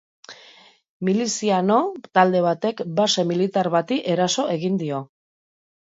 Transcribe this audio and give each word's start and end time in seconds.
Miliziano 1.09 1.77
talde 2.19 2.43
batek 2.47 2.83
base 3.03 3.29
militar 3.35 3.73
bati 3.79 4.03
eraso 4.19 4.51
egin 4.59 4.85
dio. 4.85 5.09